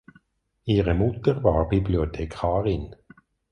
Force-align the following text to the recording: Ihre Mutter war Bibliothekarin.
Ihre 0.65 0.95
Mutter 0.95 1.43
war 1.43 1.69
Bibliothekarin. 1.69 2.95